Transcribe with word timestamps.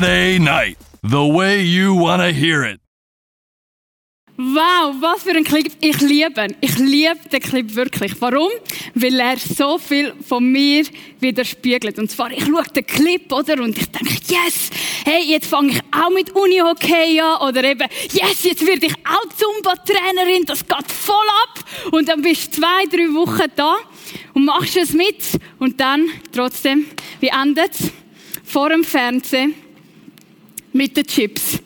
Friday 0.00 0.38
night, 0.38 0.78
the 1.02 1.22
way 1.22 1.60
you 1.60 1.94
want 1.94 2.22
to 2.22 2.32
hear 2.32 2.64
it. 2.64 2.80
Wow, 4.38 4.96
was 4.98 5.22
für 5.24 5.36
ein 5.36 5.44
Clip. 5.44 5.70
Ich 5.82 6.00
liebe 6.00 6.40
ihn. 6.40 6.56
Ich 6.62 6.78
liebe 6.78 7.28
den 7.30 7.40
Clip 7.40 7.74
wirklich. 7.74 8.18
Warum? 8.18 8.48
Weil 8.94 9.20
er 9.20 9.36
so 9.36 9.76
viel 9.76 10.14
von 10.26 10.50
mir 10.50 10.86
widerspiegelt. 11.18 11.98
Und 11.98 12.10
zwar, 12.10 12.30
ich 12.30 12.46
schaue 12.46 12.62
den 12.74 12.86
Clip, 12.86 13.30
oder? 13.30 13.62
Und 13.62 13.76
ich 13.76 13.90
denke, 13.90 14.14
yes, 14.26 14.70
hey, 15.04 15.22
jetzt 15.26 15.48
fange 15.48 15.72
ich 15.72 15.80
auch 15.92 16.08
mit 16.08 16.34
Uni-Hockey 16.34 17.20
an. 17.20 17.46
Oder 17.46 17.64
eben, 17.64 17.86
yes, 18.10 18.44
jetzt 18.44 18.66
werde 18.66 18.86
ich 18.86 18.94
auch 19.04 19.28
Zumba-Trainerin. 19.36 20.46
Das 20.46 20.66
geht 20.66 20.90
voll 20.90 21.28
ab. 21.44 21.92
Und 21.92 22.08
dann 22.08 22.22
bist 22.22 22.56
du 22.56 22.62
zwei, 22.62 22.86
drei 22.90 23.12
Wochen 23.12 23.50
da 23.54 23.76
und 24.32 24.46
machst 24.46 24.78
es 24.78 24.94
mit. 24.94 25.38
Und 25.58 25.78
dann, 25.78 26.08
trotzdem, 26.32 26.86
wie 27.20 27.28
endet 27.28 27.72
es? 27.72 27.92
Vor 28.44 28.70
dem 28.70 28.82
Fernsehen 28.82 29.54
mit 30.72 30.96
den 30.96 31.06
Chips 31.06 31.58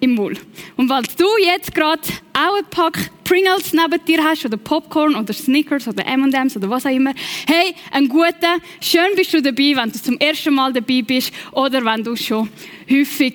im 0.00 0.14
Mund. 0.14 0.40
Und 0.76 0.88
weil 0.88 1.02
du 1.16 1.26
jetzt 1.42 1.74
gerade 1.74 2.02
auch 2.32 2.56
ein 2.56 2.64
Pack 2.70 3.10
Pringles 3.24 3.72
neben 3.72 4.04
dir 4.04 4.22
hast, 4.22 4.44
oder 4.44 4.56
Popcorn, 4.56 5.16
oder 5.16 5.32
Snickers, 5.32 5.88
oder 5.88 6.06
M&M's, 6.06 6.56
oder 6.56 6.70
was 6.70 6.86
auch 6.86 6.90
immer, 6.90 7.12
hey, 7.46 7.74
ein 7.90 8.08
guter, 8.08 8.58
schön 8.80 9.16
bist 9.16 9.34
du 9.34 9.42
dabei, 9.42 9.74
wenn 9.74 9.90
du 9.90 10.00
zum 10.00 10.16
ersten 10.18 10.54
Mal 10.54 10.72
dabei 10.72 11.02
bist, 11.02 11.32
oder 11.52 11.84
wenn 11.84 12.04
du 12.04 12.14
schon 12.14 12.48
häufig 12.88 13.34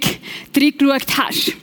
reingeschaut 0.56 1.18
hast. 1.18 1.54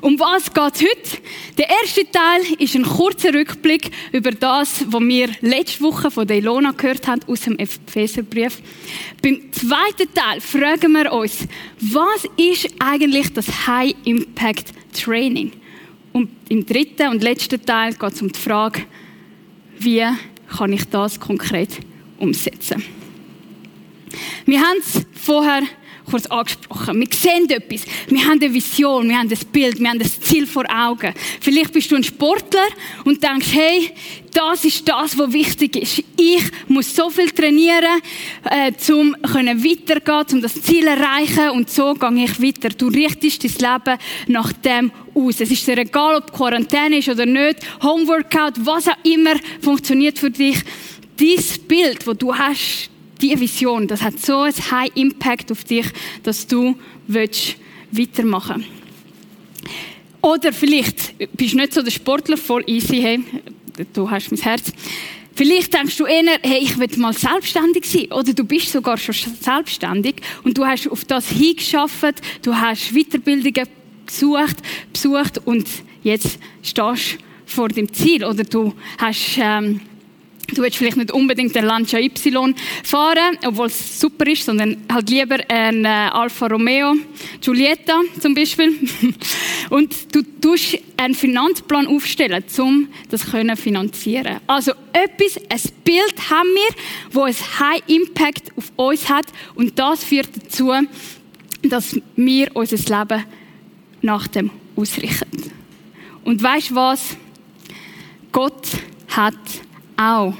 Um 0.00 0.18
was 0.18 0.52
geht 0.52 0.74
es 0.74 0.82
heute? 0.82 1.22
Der 1.58 1.68
erste 1.68 2.10
Teil 2.10 2.42
ist 2.58 2.74
ein 2.74 2.84
kurzer 2.84 3.34
Rückblick 3.34 3.90
über 4.12 4.30
das, 4.30 4.84
was 4.86 5.02
wir 5.02 5.28
letzte 5.40 5.82
Woche 5.82 6.10
von 6.10 6.26
der 6.26 6.38
Ilona 6.38 6.72
gehört 6.72 7.06
haben 7.06 7.20
aus 7.26 7.42
dem 7.42 7.58
Epheserbrief. 7.58 8.60
Beim 9.22 9.52
zweiten 9.52 10.12
Teil 10.14 10.40
fragen 10.40 10.92
wir 10.92 11.12
uns, 11.12 11.46
was 11.80 12.26
ist 12.36 12.68
eigentlich 12.78 13.32
das 13.32 13.66
High 13.66 13.94
Impact 14.04 14.72
Training? 14.92 15.52
Und 16.12 16.30
im 16.48 16.66
dritten 16.66 17.08
und 17.08 17.22
letzten 17.22 17.64
Teil 17.64 17.94
geht 17.94 18.12
es 18.12 18.22
um 18.22 18.32
die 18.32 18.38
Frage, 18.38 18.82
wie 19.78 20.04
kann 20.56 20.72
ich 20.72 20.84
das 20.84 21.20
konkret 21.20 21.70
umsetzen? 22.18 22.82
Wir 24.44 24.60
haben 24.60 24.78
es 24.80 25.06
vorher 25.14 25.62
kurz 26.10 26.26
angesprochen. 26.26 27.00
Wir 27.00 27.08
sehen 27.14 27.48
etwas. 27.48 27.82
Wir 28.08 28.24
haben 28.24 28.40
eine 28.40 28.52
Vision, 28.52 29.08
wir 29.08 29.18
haben 29.18 29.30
ein 29.30 29.38
Bild, 29.52 29.78
wir 29.78 29.88
haben 29.88 30.00
ein 30.00 30.10
Ziel 30.20 30.46
vor 30.46 30.64
Augen. 30.68 31.14
Vielleicht 31.40 31.72
bist 31.72 31.90
du 31.90 31.96
ein 31.96 32.04
Sportler 32.04 32.66
und 33.04 33.22
denkst, 33.22 33.48
hey, 33.52 33.90
das 34.32 34.64
ist 34.64 34.88
das, 34.88 35.18
was 35.18 35.32
wichtig 35.32 35.76
ist. 35.76 36.04
Ich 36.16 36.42
muss 36.68 36.94
so 36.94 37.10
viel 37.10 37.30
trainieren, 37.30 38.00
äh, 38.44 38.72
um 38.92 39.16
weitergehen, 39.22 40.26
um 40.32 40.42
das 40.42 40.60
Ziel 40.62 40.86
erreichen 40.86 41.50
und 41.50 41.70
so 41.70 41.94
gehe 41.94 42.24
ich 42.24 42.40
weiter. 42.40 42.68
Du 42.70 42.88
richtest 42.88 43.42
dein 43.42 43.72
Leben 43.72 43.98
nach 44.28 44.52
dem 44.52 44.92
aus. 45.14 45.40
Es 45.40 45.50
ist 45.50 45.66
dir 45.66 45.78
egal, 45.78 46.16
ob 46.16 46.32
Quarantäne 46.32 46.98
ist 46.98 47.08
oder 47.08 47.26
nicht, 47.26 47.58
Homeworkout, 47.82 48.54
was 48.64 48.88
auch 48.88 49.04
immer 49.04 49.34
funktioniert 49.60 50.18
für 50.18 50.30
dich. 50.30 50.58
Dieses 51.18 51.58
Bild, 51.58 52.06
das 52.06 52.16
du 52.16 52.34
hast, 52.34 52.89
die 53.20 53.38
Vision, 53.38 53.86
das 53.86 54.02
hat 54.02 54.18
so 54.18 54.40
ein 54.40 54.52
High 54.70 54.90
Impact 54.94 55.52
auf 55.52 55.64
dich, 55.64 55.86
dass 56.22 56.46
du 56.46 56.76
willst 57.06 57.56
weitermachen 57.92 58.64
Oder 60.20 60.52
vielleicht 60.52 61.14
bist 61.36 61.54
du 61.54 61.56
nicht 61.56 61.72
so 61.72 61.82
der 61.82 61.90
Sportler, 61.90 62.36
voll 62.36 62.64
easy, 62.66 63.00
hey, 63.00 63.20
du 63.92 64.10
hast 64.10 64.30
mein 64.30 64.40
Herz. 64.40 64.72
Vielleicht 65.34 65.72
denkst 65.72 65.96
du 65.96 66.04
eher, 66.04 66.38
hey, 66.42 66.58
ich 66.62 66.78
will 66.78 66.88
mal 66.98 67.14
selbstständig 67.14 67.86
sein. 67.86 68.12
Oder 68.12 68.34
du 68.34 68.44
bist 68.44 68.72
sogar 68.72 68.98
schon 68.98 69.14
selbstständig 69.40 70.16
und 70.44 70.58
du 70.58 70.66
hast 70.66 70.90
auf 70.90 71.04
das 71.04 71.30
hingeschafft, 71.30 72.20
du 72.42 72.54
hast 72.54 72.92
Weiterbildungen 72.92 73.66
gesucht, 74.04 74.56
besucht 74.92 75.40
und 75.46 75.66
jetzt 76.02 76.38
stehst 76.62 77.12
du 77.14 77.18
vor 77.46 77.68
dem 77.68 77.92
Ziel. 77.92 78.24
Oder 78.24 78.44
du 78.44 78.74
hast 78.98 79.38
ähm, 79.38 79.80
Du 80.54 80.62
willst 80.62 80.76
vielleicht 80.76 80.96
nicht 80.96 81.12
unbedingt 81.12 81.54
den 81.54 81.64
Lancia 81.64 81.98
Y 81.98 82.54
fahren, 82.82 83.38
obwohl 83.46 83.66
es 83.66 84.00
super 84.00 84.26
ist, 84.26 84.44
sondern 84.44 84.76
halt 84.92 85.08
lieber 85.10 85.38
ein 85.48 85.84
äh, 85.84 85.88
Alfa 85.88 86.46
Romeo 86.46 86.94
Giulietta 87.40 88.00
zum 88.20 88.34
Beispiel. 88.34 88.74
Und 89.70 90.14
du 90.14 90.22
tust 90.40 90.78
einen 90.96 91.14
Finanzplan 91.14 91.86
aufstellen, 91.86 92.44
um 92.58 92.88
das 93.08 93.22
zu 93.22 93.56
finanzieren. 93.56 94.40
Also 94.46 94.72
etwas, 94.92 95.36
ein 95.48 95.72
Bild 95.84 96.30
haben 96.30 96.48
wir, 96.48 96.76
wo 97.12 97.22
ein 97.22 97.34
High 97.34 97.82
Impact 97.86 98.52
auf 98.56 98.72
uns 98.76 99.08
hat 99.08 99.26
und 99.54 99.78
das 99.78 100.04
führt 100.04 100.28
dazu, 100.36 100.72
dass 101.62 101.98
wir 102.16 102.50
unser 102.54 102.76
Leben 102.76 103.24
nach 104.02 104.26
dem 104.28 104.50
ausrichten. 104.76 105.52
Und 106.24 106.42
weißt 106.42 106.74
was? 106.74 107.16
Gott 108.32 108.68
hat 109.08 109.34
auch 110.00 110.34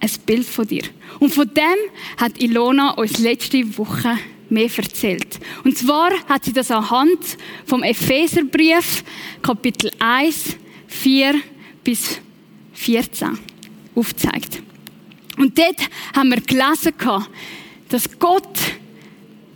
ein 0.00 0.10
Bild 0.24 0.46
von 0.46 0.66
dir. 0.66 0.84
Und 1.18 1.34
von 1.34 1.48
dem 1.52 1.90
hat 2.16 2.40
Ilona 2.40 2.90
uns 2.92 3.18
letzte 3.18 3.76
Woche 3.76 4.16
mehr 4.48 4.70
erzählt. 4.74 5.38
Und 5.64 5.76
zwar 5.76 6.10
hat 6.28 6.44
sie 6.44 6.52
das 6.52 6.70
anhand 6.70 7.18
vom 7.66 7.82
Epheserbrief, 7.82 9.04
Kapitel 9.42 9.90
1, 9.98 10.56
4 10.86 11.34
bis 11.82 12.20
14 12.72 13.38
aufgezeigt. 13.94 14.62
Und 15.36 15.58
dort 15.58 15.80
haben 16.14 16.30
wir 16.30 16.40
gelesen, 16.40 16.94
dass 17.88 18.18
Gott 18.18 18.58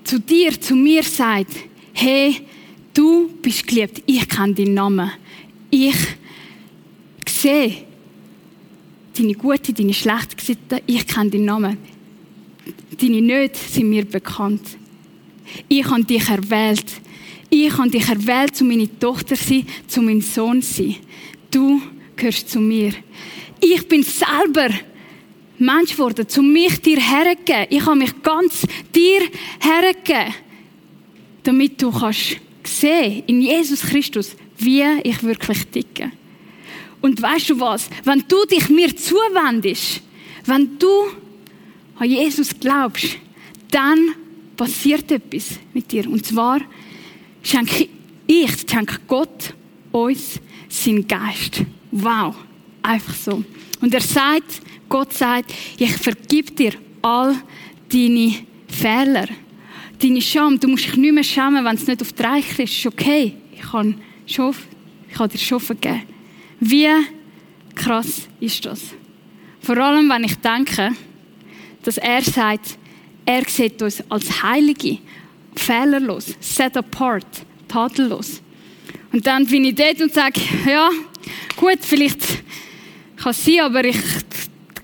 zu 0.05 0.19
dir, 0.19 0.61
zu 0.61 0.75
mir 0.75 1.03
sagt, 1.03 1.57
hey, 1.93 2.41
du 2.93 3.29
bist 3.41 3.67
geliebt, 3.67 4.03
ich 4.07 4.29
kenne 4.29 4.55
deinen 4.55 4.75
Namen. 4.75 5.13
Ich 5.71 5.97
sehe, 7.27 7.87
deine 9.17 9.35
gute, 9.35 9.73
deine 9.73 9.95
schlechte 9.95 10.45
Seite, 10.45 10.83
ich 10.87 11.07
kenne 11.07 11.31
deinen 11.31 11.45
Namen. 11.45 11.79
Deine 13.01 13.21
Nöte 13.21 13.59
sind 13.59 13.91
mir 13.91 14.05
bekannt. 14.05 14.63
Ich 15.69 15.85
habe 15.85 16.05
dich 16.05 16.29
erwählt. 16.29 16.87
Ich 17.51 17.77
habe 17.77 17.91
dich 17.91 18.09
erwählt, 18.09 18.57
zu 18.57 18.65
meiner 18.65 18.89
Tochter 18.99 19.37
zu 19.37 19.45
sein, 19.45 19.67
zu 19.87 20.03
meinem 20.03 20.21
Sohn 20.21 20.63
zu 20.63 20.75
sein. 20.75 20.97
Du 21.51 21.83
gehörst 22.17 22.49
zu 22.49 22.61
mir. 22.61 22.93
Ich 23.61 23.87
bin 23.89 24.03
selber 24.03 24.71
Mensch 25.59 25.93
geworden, 25.93 26.29
zu 26.29 26.43
mich 26.43 26.81
dir 26.81 26.99
hergegeben. 26.99 27.67
Ich 27.71 27.85
habe 27.85 27.97
mich 27.97 28.23
ganz 28.23 28.67
dir 28.95 29.21
hergegeben, 29.61 30.35
damit 31.43 31.81
du 31.81 31.91
kannst 31.91 32.37
sehen 32.65 33.23
in 33.27 33.43
Jesus 33.43 33.83
Christus, 33.83 34.37
wie 34.59 34.83
ich 35.03 35.23
wirklich 35.23 35.67
ticke. 35.67 36.11
Und 37.03 37.21
weißt 37.21 37.51
du 37.51 37.61
was? 37.61 37.91
Wenn 38.05 38.25
du 38.29 38.45
dich 38.47 38.69
mir 38.71 38.97
zuwendest, 38.97 40.01
wenn 40.47 40.79
du 40.79 40.89
an 41.99 42.09
Jesus 42.09 42.51
glaubst, 42.59 43.19
dann 43.71 44.15
passiert 44.57 45.11
etwas 45.11 45.59
mit 45.75 45.91
dir. 45.91 46.09
Und 46.09 46.25
zwar 46.25 46.61
schenke 47.43 47.89
ich, 48.27 48.51
schenke 48.69 48.99
Gott 49.07 49.53
uns 49.91 50.41
seinen 50.69 51.07
Geist. 51.07 51.63
Wow. 51.91 52.35
Einfach 52.83 53.15
so. 53.15 53.45
Und 53.81 53.95
er 53.95 54.01
sagt, 54.01 54.63
Gott 54.89 55.13
sagt, 55.13 55.53
ich 55.79 55.93
vergib 55.97 56.57
dir 56.57 56.73
all 57.03 57.37
deine 57.93 58.35
Fehler. 58.69 59.29
Deine 60.01 60.23
Scham. 60.23 60.59
Du 60.59 60.69
musst 60.69 60.87
dich 60.87 60.97
nicht 60.97 61.13
mehr 61.13 61.25
schämen, 61.25 61.65
wenn 61.65 61.77
es 61.77 61.87
nicht 61.87 62.01
auf 62.01 62.13
die 62.13 62.23
Reiche 62.23 62.63
ist. 62.63 62.77
Ist 62.77 62.87
okay. 62.87 63.35
Ich 63.55 63.63
kann, 63.63 64.01
ich 64.27 64.37
kann 64.37 65.29
dir 65.29 65.39
schon 65.39 65.61
vergeben. 65.61 66.12
Wie 66.65 66.87
krass 67.75 68.29
ist 68.39 68.65
das? 68.65 68.81
Vor 69.61 69.77
allem, 69.79 70.09
wenn 70.09 70.23
ich 70.23 70.37
denke, 70.37 70.93
dass 71.83 71.99
er 71.99 72.23
sagt, 72.23 72.79
er 73.27 73.43
sieht 73.49 73.83
uns 73.83 74.01
als 74.09 74.45
Heilige, 74.45 74.99
fehlerlos, 75.57 76.37
set 76.39 76.77
apart, 76.77 77.27
tadellos. 77.67 78.41
Und 79.13 79.27
dann 79.27 79.45
bin 79.45 79.65
ich 79.65 79.75
dort 79.75 80.01
und 80.03 80.15
sage, 80.15 80.41
ja, 80.65 80.89
gut, 81.57 81.81
vielleicht 81.81 82.21
kann 83.17 83.33
es 83.33 83.45
sein, 83.45 83.63
aber 83.63 83.85
ich 83.85 83.99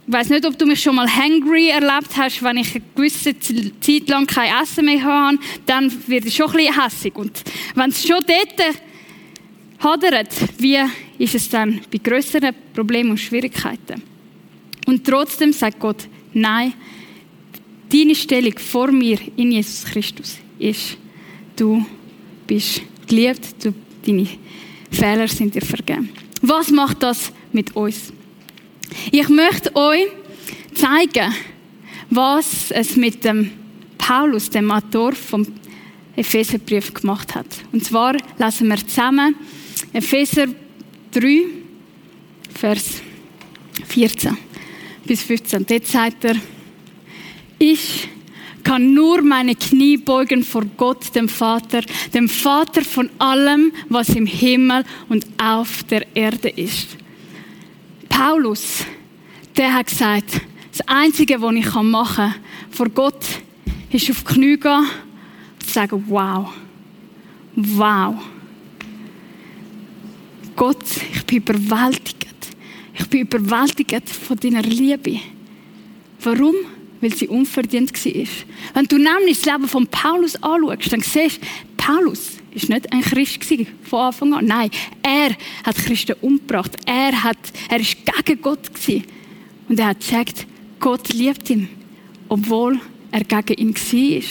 weiß 0.08 0.30
nicht, 0.30 0.46
ob 0.46 0.58
du 0.58 0.66
mich 0.66 0.82
schon 0.82 0.96
mal 0.96 1.08
hangry 1.08 1.68
erlebt 1.68 2.16
hast, 2.16 2.42
wenn 2.42 2.56
ich 2.56 2.74
eine 2.74 2.84
gewisse 2.96 3.38
Zeit 3.38 4.08
lang 4.08 4.26
kein 4.26 4.50
Essen 4.64 4.84
mehr 4.84 5.04
habe, 5.04 5.38
dann 5.64 5.92
werde 6.08 6.26
ich 6.26 6.34
schon 6.34 6.50
ein 6.50 6.56
bisschen 6.56 6.82
hässig. 6.82 7.14
Und 7.14 7.40
wenn 7.76 7.90
es 7.90 8.04
schon 8.04 8.24
dort 8.26 8.76
hadert, 9.78 10.34
wie 10.58 10.80
ist 11.18 11.34
es 11.34 11.48
dann 11.48 11.80
bei 11.90 11.98
größeren 11.98 12.54
Problemen 12.72 13.10
und 13.10 13.18
Schwierigkeiten? 13.18 14.02
Und 14.86 15.04
trotzdem 15.04 15.52
sagt 15.52 15.78
Gott, 15.78 16.08
nein, 16.32 16.72
deine 17.92 18.14
Stellung 18.14 18.58
vor 18.58 18.90
mir 18.90 19.18
in 19.36 19.52
Jesus 19.52 19.84
Christus 19.84 20.38
ist, 20.58 20.96
du 21.56 21.84
bist 22.46 22.82
geliebt, 23.06 23.54
du, 23.62 23.74
deine 24.06 24.26
Fehler 24.90 25.28
sind 25.28 25.54
dir 25.54 25.62
vergeben. 25.62 26.08
Was 26.40 26.70
macht 26.70 27.02
das 27.02 27.32
mit 27.52 27.74
uns? 27.74 28.12
Ich 29.10 29.28
möchte 29.28 29.74
euch 29.74 30.06
zeigen, 30.74 31.34
was 32.10 32.70
es 32.70 32.96
mit 32.96 33.24
dem 33.24 33.50
Paulus, 33.98 34.48
dem 34.48 34.70
Autor 34.70 35.12
vom 35.12 35.46
Epheserbrief, 36.16 36.94
gemacht 36.94 37.34
hat. 37.34 37.46
Und 37.72 37.84
zwar 37.84 38.16
lesen 38.38 38.68
wir 38.68 38.86
zusammen 38.86 39.34
Epheser 39.92 40.46
3, 41.20 41.46
Vers 42.54 43.02
14 43.88 44.36
bis 45.04 45.22
15. 45.22 45.66
Dort 45.66 45.86
sagt 45.86 46.24
er, 46.24 46.36
ich 47.58 48.08
kann 48.62 48.94
nur 48.94 49.22
meine 49.22 49.54
Knie 49.56 49.96
beugen 49.96 50.44
vor 50.44 50.64
Gott, 50.76 51.14
dem 51.14 51.28
Vater, 51.28 51.80
dem 52.14 52.28
Vater 52.28 52.84
von 52.84 53.10
allem, 53.18 53.72
was 53.88 54.10
im 54.10 54.26
Himmel 54.26 54.84
und 55.08 55.26
auf 55.38 55.82
der 55.84 56.06
Erde 56.14 56.50
ist. 56.50 56.96
Paulus, 58.08 58.84
der 59.56 59.74
hat 59.74 59.86
gesagt, 59.86 60.40
das 60.70 60.86
Einzige, 60.86 61.40
was 61.40 61.54
ich 61.54 61.74
machen 61.74 62.14
kann 62.14 62.34
vor 62.70 62.88
Gott, 62.90 63.24
ist 63.90 64.10
auf 64.10 64.22
die 64.22 64.34
Knie 64.34 64.56
gehen 64.56 64.86
und 65.60 65.66
sagen, 65.66 66.04
wow, 66.06 66.52
wow. 67.56 68.14
Gott, 70.58 70.84
ich 71.14 71.24
bin 71.24 71.36
überwältigt. 71.36 72.26
Ich 72.92 73.06
bin 73.06 73.20
überwältigt 73.20 74.08
von 74.08 74.36
deiner 74.36 74.60
Liebe. 74.62 75.20
Warum? 76.20 76.56
Weil 77.00 77.14
sie 77.14 77.28
unverdient 77.28 77.92
war. 77.92 78.28
Wenn 78.74 78.86
du 78.86 78.96
nämlich 78.98 79.40
das 79.40 79.52
Leben 79.52 79.68
von 79.68 79.86
Paulus 79.86 80.34
anschaust, 80.42 80.92
dann 80.92 81.00
siehst 81.00 81.40
du, 81.40 81.46
Paulus 81.76 82.38
ist 82.52 82.68
nicht 82.68 82.92
ein 82.92 83.02
Christ 83.02 83.38
von 83.84 84.00
Anfang 84.00 84.34
an. 84.34 84.46
Nein, 84.46 84.70
er 85.00 85.30
hat 85.62 85.76
Christen 85.76 86.16
umgebracht. 86.22 86.72
Er, 86.86 87.22
hat, 87.22 87.38
er 87.68 87.78
gegen 88.24 88.42
Gott 88.42 88.74
gewesen. 88.74 89.04
Und 89.68 89.78
er 89.78 89.86
hat 89.86 90.00
gesagt, 90.00 90.44
Gott 90.80 91.08
liebt 91.10 91.48
ihn, 91.50 91.68
obwohl 92.28 92.80
er 93.12 93.22
gegen 93.22 93.68
ihn 93.68 93.76
war. 93.76 94.22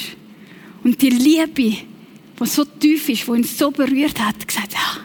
Und 0.84 1.02
die 1.02 1.10
Liebe, 1.10 1.54
die 1.54 2.46
so 2.46 2.66
tief 2.66 3.08
ist, 3.08 3.28
die 3.28 3.32
ihn 3.32 3.44
so 3.46 3.72
berührt 3.72 4.22
hat, 4.22 4.46
gesagt, 4.46 4.74
ja, 4.74 4.98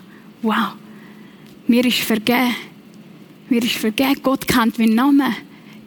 wow, 0.43 0.75
mir 1.73 1.87
ist 1.87 2.01
vergeben. 2.01 2.55
Mir 3.49 3.65
ist 3.65 3.77
vergeben. 3.77 4.21
Gott 4.23 4.47
kennt 4.47 4.79
meinen 4.79 4.95
Namen. 4.95 5.35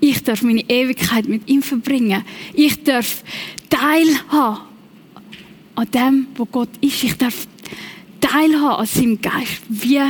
Ich 0.01 0.23
darf 0.23 0.41
meine 0.41 0.67
Ewigkeit 0.67 1.27
mit 1.27 1.47
ihm 1.47 1.61
verbringen. 1.61 2.23
Ich 2.55 2.83
darf 2.83 3.23
teilhaben 3.69 4.61
an 5.75 5.91
dem, 5.91 6.27
wo 6.37 6.45
Gott 6.45 6.69
ist. 6.81 7.03
Ich 7.03 7.15
darf 7.15 7.47
teilhaben 8.19 8.79
an 8.79 8.87
seinem 8.87 9.21
Geist. 9.21 9.61
Wie 9.69 10.01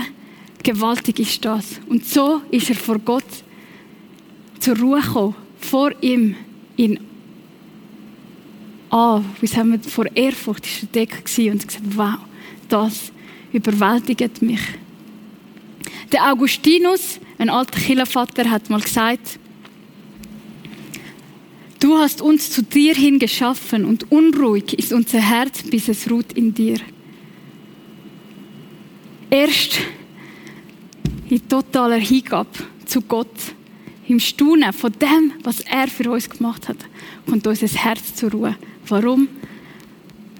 gewaltig 0.63 1.19
ist 1.19 1.43
das? 1.43 1.81
Und 1.89 2.05
so 2.05 2.41
ist 2.51 2.69
er 2.69 2.77
vor 2.77 2.99
Gott 2.99 3.25
zur 4.59 4.77
Ruhe 4.77 5.01
gekommen. 5.01 5.35
Vor 5.59 5.91
ihm 6.01 6.35
in 6.77 7.01
ah, 8.91 9.21
wie 9.41 9.47
sagen 9.47 9.73
wir, 9.73 9.79
vor 9.79 10.05
Ehrfurcht 10.15 10.65
ist 10.65 10.83
er 10.83 10.87
deckt 10.87 11.37
und 11.37 11.67
gesagt, 11.67 11.81
wow, 11.97 12.19
das 12.69 13.11
überwältigt 13.51 14.41
mich. 14.41 14.61
Der 16.11 16.31
Augustinus, 16.31 17.19
ein 17.37 17.49
alter 17.49 17.79
Kirchenvater, 17.79 18.49
hat 18.49 18.69
mal 18.69 18.81
gesagt, 18.81 19.39
Du 21.85 21.97
hast 21.99 22.21
uns 22.21 22.49
zu 22.49 22.63
dir 22.63 22.95
hin 22.95 23.19
geschaffen 23.19 23.85
und 23.85 24.11
unruhig 24.11 24.73
ist 24.73 24.91
unser 24.91 25.19
Herz, 25.19 25.61
bis 25.61 25.87
es 25.87 26.09
ruht 26.09 26.33
in 26.33 26.51
dir. 26.51 26.79
Erst 29.29 29.81
in 31.29 31.47
totaler 31.47 31.97
Hingabe 31.97 32.49
zu 32.85 33.01
Gott, 33.01 33.35
im 34.07 34.19
Staunen 34.19 34.73
von 34.73 34.93
dem, 34.93 35.33
was 35.43 35.59
er 35.59 35.87
für 35.87 36.09
uns 36.09 36.27
gemacht 36.27 36.67
hat, 36.69 36.77
kommt 37.29 37.45
unser 37.45 37.67
Herz 37.67 38.15
zur 38.15 38.31
Ruhe. 38.31 38.55
Warum? 38.87 39.27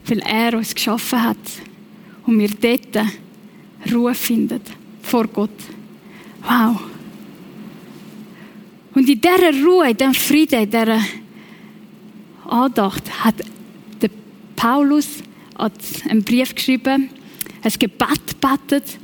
Weil 0.07 0.19
er 0.19 0.57
uns 0.57 0.73
geschaffen 0.73 1.21
hat 1.21 1.38
und 2.25 2.39
wir 2.39 2.50
dort 2.50 3.07
Ruhe 3.94 4.15
finden 4.15 4.62
vor 5.06 5.28
Gott. 5.28 5.52
Wow. 6.42 6.81
Und 8.94 9.10
in 9.10 9.22
dieser 9.22 9.66
Ruhe, 9.66 9.90
in 9.90 9.98
diesem 9.98 10.13
Frieden, 10.13 10.63
in 10.63 10.69
dieser 10.72 11.00
Andacht 12.46 13.24
hat 13.24 13.36
der 14.02 14.10
Paulus 14.56 15.07
einen 16.10 16.24
Brief 16.24 16.56
geschrieben, 16.56 17.10
ein 17.62 17.72
Gebet 17.80 18.19
gebetet 18.28 18.98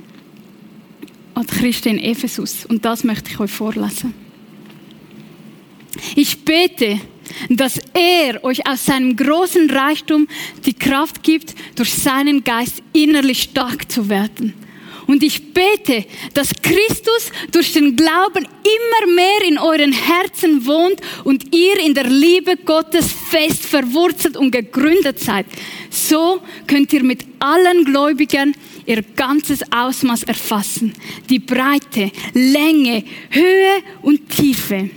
an 1.34 1.46
die 1.46 1.56
Christen 1.56 1.90
in 1.90 2.00
Ephesus. 2.00 2.66
Und 2.66 2.84
das 2.84 3.04
möchte 3.04 3.32
ich 3.32 3.40
euch 3.40 3.52
vorlesen. 3.52 4.14
Ich 6.16 6.44
bete, 6.44 7.00
dass 7.50 7.80
er 7.94 8.44
euch 8.44 8.66
aus 8.68 8.86
seinem 8.86 9.16
großen 9.16 9.70
Reichtum 9.70 10.28
die 10.66 10.74
Kraft 10.74 11.24
gibt, 11.24 11.56
durch 11.76 11.94
seinen 11.94 12.44
Geist 12.44 12.82
innerlich 12.94 13.44
stark 13.44 13.92
zu 13.92 14.10
werden 14.10 14.54
und 15.12 15.24
ich 15.24 15.54
bete, 15.54 16.06
dass 16.34 16.54
Christus 16.62 17.34
durch 17.52 17.74
den 17.74 17.98
Glauben 17.98 18.46
immer 18.46 19.14
mehr 19.14 19.46
in 19.46 19.58
euren 19.58 19.92
Herzen 19.92 20.66
wohnt 20.66 21.02
und 21.26 21.54
ihr 21.54 21.80
in 21.86 21.94
der 21.94 22.08
Liebe 22.08 22.56
Gottes 22.56 23.12
fest 23.30 23.66
verwurzelt 23.66 24.38
und 24.38 24.52
gegründet 24.52 25.20
seid. 25.20 25.48
So 25.90 26.40
könnt 26.66 26.94
ihr 26.94 27.04
mit 27.04 27.26
allen 27.40 27.84
Gläubigen 27.84 28.56
ihr 28.86 29.02
ganzes 29.18 29.60
Ausmaß 29.70 30.24
erfassen. 30.24 30.94
Die 31.30 31.40
Breite, 31.40 32.10
Länge, 32.34 33.04
Höhe 33.32 33.84
und 34.04 34.30
Tiefe. 34.30 34.92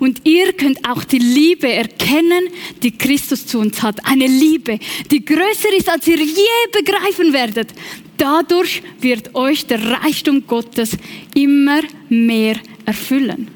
Und 0.00 0.28
ihr 0.28 0.52
könnt 0.52 0.86
auch 0.86 1.02
die 1.04 1.18
Liebe 1.18 1.72
erkennen, 1.72 2.48
die 2.82 2.92
Christus 2.92 3.46
zu 3.46 3.58
uns 3.58 3.82
hat. 3.82 4.04
Eine 4.04 4.26
Liebe, 4.26 4.78
die 5.10 5.24
größer 5.24 5.74
ist, 5.78 5.88
als 5.88 6.06
ihr 6.06 6.18
je 6.18 6.46
begreifen 6.72 7.32
werdet. 7.32 7.68
Dadurch 8.20 8.82
wird 9.00 9.34
euch 9.34 9.66
der 9.66 9.82
Reichtum 9.82 10.46
Gottes 10.46 10.98
immer 11.34 11.80
mehr 12.10 12.56
erfüllen. 12.84 13.48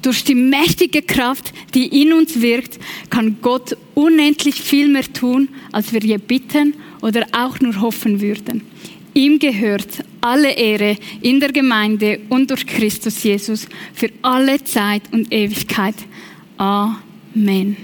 Durch 0.00 0.24
die 0.24 0.34
mächtige 0.34 1.02
Kraft, 1.02 1.52
die 1.74 2.00
in 2.00 2.14
uns 2.14 2.40
wirkt, 2.40 2.78
kann 3.10 3.36
Gott 3.42 3.76
unendlich 3.94 4.54
viel 4.54 4.88
mehr 4.88 5.12
tun, 5.12 5.50
als 5.70 5.92
wir 5.92 6.00
je 6.00 6.16
bitten 6.16 6.72
oder 7.02 7.26
auch 7.32 7.60
nur 7.60 7.78
hoffen 7.78 8.22
würden. 8.22 8.62
Ihm 9.12 9.38
gehört 9.38 10.02
alle 10.22 10.52
Ehre 10.52 10.96
in 11.20 11.38
der 11.38 11.52
Gemeinde 11.52 12.20
und 12.30 12.50
durch 12.50 12.64
Christus 12.64 13.22
Jesus 13.22 13.68
für 13.92 14.08
alle 14.22 14.64
Zeit 14.64 15.02
und 15.12 15.30
Ewigkeit. 15.30 15.96
Amen. 16.56 17.76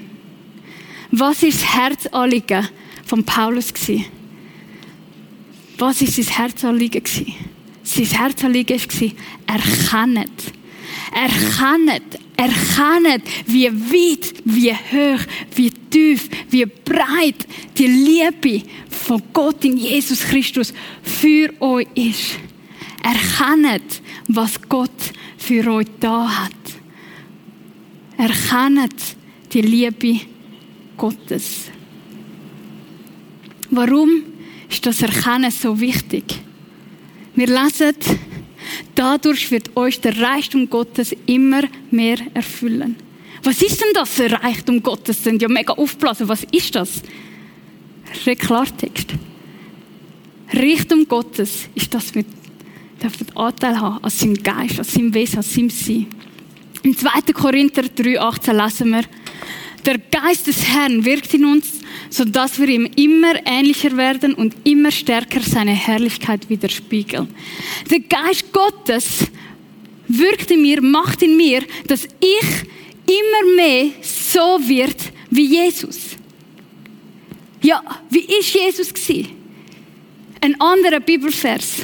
Was 1.11 1.43
ist 1.43 1.61
das 1.61 1.77
Herzanliegen 1.77 2.69
von 3.05 3.23
Paulus 3.23 3.75
gewesen? 3.75 4.24
Was 5.79 6.03
ist 6.03 6.15
sein 6.15 6.37
Herzanliegen? 6.37 7.03
Sein 7.83 8.07
Herzanliegen 8.07 8.79
war, 8.79 9.57
erkennet. 9.57 10.53
Erkennet, 11.13 12.19
erkennet, 12.37 13.23
wie 13.47 13.71
weit, 13.71 14.35
wie 14.45 14.73
hoch, 14.73 15.21
wie 15.55 15.71
tief, 15.71 16.29
wie 16.51 16.65
breit 16.67 17.47
die 17.77 17.87
Liebe 17.87 18.63
von 18.89 19.23
Gott 19.33 19.65
in 19.65 19.77
Jesus 19.77 20.21
Christus 20.21 20.73
für 21.03 21.53
euch 21.61 21.87
ist. 21.95 22.39
Erkennet, 23.03 24.03
was 24.29 24.61
Gott 24.69 24.91
für 25.37 25.71
euch 25.73 25.87
da 26.01 26.45
hat. 26.45 26.53
Erkennet 28.17 28.95
die 29.53 29.61
Liebe 29.61 30.21
Gottes. 30.97 31.71
Warum? 33.71 34.34
Ist 34.75 34.87
das 34.87 35.03
Erkennen 35.03 35.51
so 35.51 35.79
wichtig. 35.79 36.25
Wir 37.37 37.47
lesen, 37.47 37.95
dadurch 38.95 39.51
wird 39.51 39.77
euch 39.77 40.01
der 40.01 40.21
Reichtum 40.21 40.69
Gottes 40.69 41.15
immer 41.27 41.63
mehr 41.91 42.19
erfüllen. 42.35 42.97
Was 43.45 43.63
ist 43.63 43.81
denn 43.81 43.93
das 43.95 44.11
für 44.11 44.31
Reichtum 44.31 44.83
Gottes? 44.83 45.17
Das 45.17 45.25
sind 45.25 45.43
ja 45.43 45.49
mega 45.49 45.75
aufblasen. 45.75 46.29
Was 46.29 46.45
ist 46.51 46.75
das? 46.75 47.03
Klartext. 48.39 49.15
Reichtum 50.53 51.07
Gottes 51.07 51.69
ist, 51.75 51.93
dass 51.93 52.15
wir 52.15 52.25
dürfen 53.03 53.37
Anteil 53.37 53.79
haben 53.81 54.03
an 54.03 54.11
seinem 54.11 54.43
Geist, 54.43 54.79
an 54.79 54.85
seinem 54.85 55.15
Wesen, 55.15 55.39
an 55.39 55.43
seinem 55.43 55.71
Sein. 55.71 56.07
Im 56.83 56.97
2. 56.97 57.33
Korinther 57.33 57.83
3, 57.83 58.21
18 58.21 58.57
lesen 58.57 58.91
wir, 58.91 59.05
der 59.85 59.99
Geist 59.99 60.47
des 60.47 60.65
Herrn 60.67 61.05
wirkt 61.05 61.35
in 61.35 61.45
uns, 61.45 61.84
sodass 62.15 62.61
wir 62.61 62.69
ihm 62.69 62.89
immer 62.95 63.35
ähnlicher 63.45 63.97
werden 63.97 64.35
und 64.35 64.55
immer 64.63 64.93
stärker 64.93 65.41
seine 65.41 65.73
Herrlichkeit 65.73 66.49
widerspiegeln. 66.49 67.27
Der 67.91 67.99
Geist 67.99 68.53
Gottes 68.53 69.27
wirkt 70.07 70.49
in 70.53 70.63
mir, 70.63 70.81
macht 70.81 71.23
in 71.23 71.37
mir, 71.37 71.65
dass 71.89 72.05
ich 72.05 72.63
immer 73.07 73.57
mehr 73.57 73.91
so 74.01 74.61
wird 74.65 74.97
wie 75.29 75.47
Jesus. 75.47 76.11
Ja, 77.61 77.83
wie 78.11 78.25
ist 78.39 78.55
Jesus 78.55 78.95
gewesen? 78.95 79.31
Ein 80.41 80.61
anderer 80.61 81.01
Bibelvers. 81.01 81.79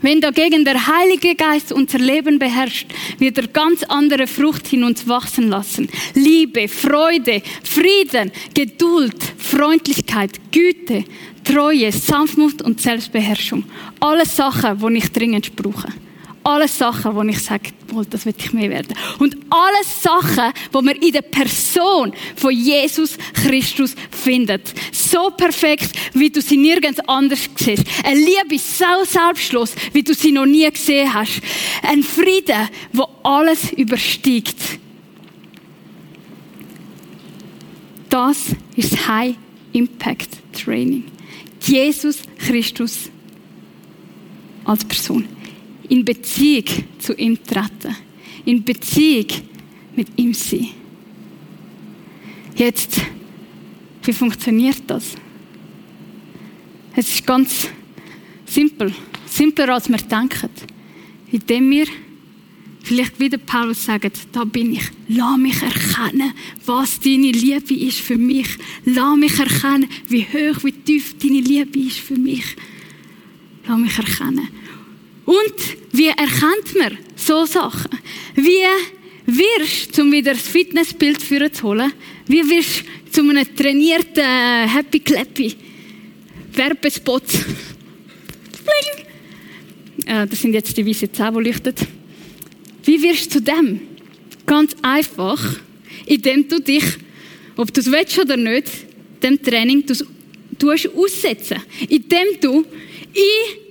Wenn 0.00 0.20
dagegen 0.20 0.64
der 0.64 0.86
Heilige 0.86 1.34
Geist 1.34 1.72
unser 1.72 1.98
Leben 1.98 2.38
beherrscht, 2.38 2.86
wird 3.18 3.38
er 3.38 3.48
ganz 3.48 3.82
andere 3.84 4.26
Frucht 4.26 4.72
in 4.72 4.84
uns 4.84 5.08
wachsen 5.08 5.48
lassen. 5.48 5.88
Liebe, 6.14 6.68
Freude, 6.68 7.42
Frieden, 7.62 8.30
Geduld, 8.54 9.16
Freundlichkeit, 9.38 10.38
Güte, 10.52 11.04
Treue, 11.44 11.90
Sanftmut 11.90 12.62
und 12.62 12.80
Selbstbeherrschung. 12.80 13.64
Alles 14.00 14.36
Sachen, 14.36 14.78
die 14.78 14.98
ich 14.98 15.10
dringend 15.10 15.56
brauche. 15.56 15.88
Alles 16.48 16.78
Sachen, 16.78 17.14
wo 17.14 17.22
ich 17.24 17.40
sage, 17.40 17.72
das 18.08 18.24
will 18.24 18.34
ich 18.34 18.54
mehr 18.54 18.70
werden. 18.70 18.94
Und 19.18 19.36
alles 19.50 20.02
Sachen, 20.02 20.50
wo 20.72 20.80
man 20.80 20.96
in 20.96 21.12
der 21.12 21.20
Person 21.20 22.14
von 22.36 22.50
Jesus 22.50 23.18
Christus 23.34 23.94
findet. 24.10 24.72
So 24.90 25.28
perfekt, 25.28 25.92
wie 26.14 26.30
du 26.30 26.40
sie 26.40 26.56
nirgends 26.56 27.00
anders 27.06 27.50
siehst. 27.54 27.84
Eine 28.02 28.20
Liebe 28.20 28.58
so 28.58 29.04
selbstlos, 29.04 29.74
wie 29.92 30.02
du 30.02 30.14
sie 30.14 30.32
noch 30.32 30.46
nie 30.46 30.70
gesehen 30.70 31.12
hast. 31.12 31.42
Ein 31.82 32.02
Frieden, 32.02 32.70
wo 32.94 33.06
alles 33.24 33.70
übersteigt. 33.74 34.56
Das 38.08 38.38
ist 38.74 39.06
High 39.06 39.34
Impact 39.74 40.30
Training. 40.54 41.04
Jesus 41.60 42.20
Christus 42.38 43.10
als 44.64 44.82
Person 44.86 45.28
in 45.88 46.04
Beziehung 46.04 46.64
zu 46.98 47.14
ihm 47.14 47.38
treten, 47.42 47.96
in 48.44 48.62
Beziehung 48.62 49.26
mit 49.96 50.08
ihm 50.16 50.34
sein. 50.34 50.68
Jetzt, 52.56 53.00
wie 54.04 54.12
funktioniert 54.12 54.82
das? 54.86 55.14
Es 56.96 57.08
ist 57.08 57.26
ganz 57.26 57.68
simpel, 58.44 58.92
simpler 59.26 59.74
als 59.74 59.88
wir 59.88 59.98
denken, 59.98 60.50
indem 61.30 61.70
wir 61.70 61.86
vielleicht 62.82 63.20
wieder 63.20 63.38
Paulus 63.38 63.84
sagen, 63.84 64.10
da 64.32 64.44
bin 64.44 64.72
ich. 64.72 64.90
Lass 65.08 65.38
mich 65.38 65.62
erkennen, 65.62 66.32
was 66.64 66.98
deine 67.00 67.30
Liebe 67.30 67.74
ist 67.74 68.00
für 68.00 68.16
mich. 68.16 68.48
Lass 68.84 69.16
mich 69.16 69.38
erkennen, 69.38 69.88
wie 70.08 70.24
hoch, 70.24 70.64
wie 70.64 70.72
tief 70.72 71.16
deine 71.18 71.40
Liebe 71.40 71.78
ist 71.78 71.98
für 71.98 72.16
mich. 72.16 72.56
Lass 73.66 73.78
mich 73.78 73.98
erkennen. 73.98 74.48
Und 75.28 75.76
wie 75.92 76.08
erkennt 76.08 76.74
man 76.78 76.96
so 77.14 77.44
Sachen? 77.44 77.90
Wie 78.34 78.64
wirst 79.26 79.98
du, 79.98 80.00
um 80.00 80.10
wieder 80.10 80.32
das 80.32 80.48
Fitnessbild 80.48 81.20
zu 81.54 81.64
holen, 81.64 81.92
wie 82.26 82.48
wirst 82.48 82.82
du 83.04 83.10
zu 83.10 83.20
einem 83.28 83.44
trainierten 83.54 84.24
Happy 84.24 85.00
Clappy 85.00 85.54
Werbespot? 86.54 87.24
Äh, 90.06 90.26
das 90.26 90.40
sind 90.40 90.54
jetzt 90.54 90.74
die 90.74 90.86
weißen 90.86 91.12
Zähne, 91.12 91.42
die 91.42 91.50
leuchten. 91.50 91.74
Wie 92.84 93.02
wirst 93.02 93.26
du 93.26 93.38
zu 93.38 93.42
dem? 93.42 93.80
Ganz 94.46 94.74
einfach, 94.80 95.60
indem 96.06 96.48
du 96.48 96.58
dich, 96.58 96.84
ob 97.54 97.74
du 97.74 97.82
es 97.82 97.92
willst 97.92 98.18
oder 98.18 98.38
nicht, 98.38 98.66
dem 99.22 99.42
Training 99.42 99.84
aussetzen. 100.96 101.58
Indem 101.86 102.40
du 102.40 102.64
in 103.12 103.67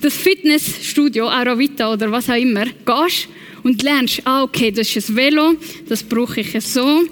das 0.00 0.14
Fitnessstudio, 0.14 1.28
Aerovita 1.28 1.92
oder 1.92 2.10
was 2.10 2.28
auch 2.28 2.34
immer, 2.34 2.64
gehst 2.64 3.28
und 3.62 3.82
lernst, 3.82 4.22
ah, 4.24 4.42
okay, 4.42 4.70
das 4.70 4.94
ist 4.94 5.08
ein 5.08 5.16
Velo, 5.16 5.54
das 5.88 6.02
brauche 6.02 6.40
ich 6.40 6.60
so. 6.64 7.02